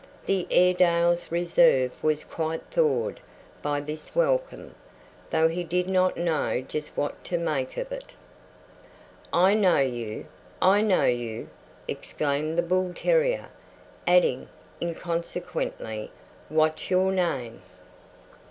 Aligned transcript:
The 0.25 0.47
Airedale's 0.49 1.31
reserve 1.31 1.93
was 2.03 2.23
quite 2.23 2.63
thawed 2.71 3.19
by 3.61 3.79
this 3.81 4.15
welcome, 4.15 4.73
though 5.29 5.47
he 5.47 5.63
did 5.63 5.85
not 5.85 6.17
know 6.17 6.59
just 6.61 6.97
what 6.97 7.23
to 7.25 7.37
make 7.37 7.77
of 7.77 7.91
it. 7.91 8.13
"I 9.31 9.53
know 9.53 9.77
you! 9.77 10.25
I 10.59 10.81
know 10.81 11.03
you!" 11.05 11.51
exclaimed 11.87 12.57
the 12.57 12.63
bull 12.63 12.93
terrier, 12.95 13.49
adding 14.07 14.49
inconsequently, 14.81 16.09
"What's 16.49 16.89
your 16.89 17.11
name?" 17.11 17.61